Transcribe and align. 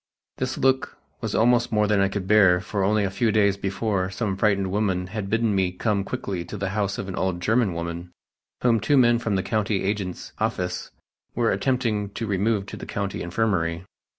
This 0.37 0.57
look 0.57 0.97
was 1.19 1.35
almost 1.35 1.71
more 1.71 1.85
than 1.85 1.99
I 1.99 2.07
could 2.09 2.25
bear 2.27 2.59
for 2.59 2.83
only 2.83 3.03
a 3.03 3.11
few 3.11 3.31
days 3.31 3.55
before 3.55 4.09
some 4.09 4.35
frightened 4.35 4.71
women 4.71 5.05
had 5.05 5.29
bidden 5.29 5.53
me 5.53 5.71
come 5.71 6.03
quickly 6.03 6.43
to 6.43 6.57
the 6.57 6.69
house 6.69 6.97
of 6.97 7.07
an 7.07 7.15
old 7.15 7.39
German 7.39 7.75
woman, 7.75 8.11
whom 8.63 8.79
two 8.79 8.97
men 8.97 9.19
from 9.19 9.35
the 9.35 9.43
country 9.43 9.83
agent's 9.83 10.33
office 10.39 10.89
were 11.35 11.51
attempting 11.51 12.09
to 12.15 12.25
remove 12.25 12.65
to 12.65 12.77
the 12.77 12.87
County 12.87 13.21
Infirmary. 13.21 13.85